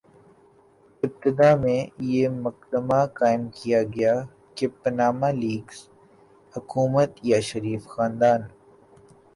[1.03, 1.81] ابتدا میں
[2.11, 4.15] یہ مقدمہ قائم کیا گیا
[4.55, 5.77] کہ پاناما لیکس
[6.53, 8.41] حکومت یا شریف خاندان